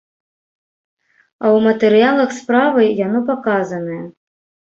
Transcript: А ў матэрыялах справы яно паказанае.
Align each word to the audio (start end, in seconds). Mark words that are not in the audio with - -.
А 1.43 1.45
ў 1.49 1.57
матэрыялах 1.67 2.33
справы 2.39 2.81
яно 3.05 3.19
паказанае. 3.31 4.01